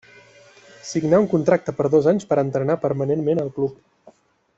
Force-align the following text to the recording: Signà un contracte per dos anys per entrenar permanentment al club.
Signà 0.91 1.19
un 1.23 1.27
contracte 1.33 1.75
per 1.81 1.85
dos 1.97 2.09
anys 2.13 2.25
per 2.31 2.39
entrenar 2.45 2.79
permanentment 2.87 3.43
al 3.45 3.53
club. 3.59 4.17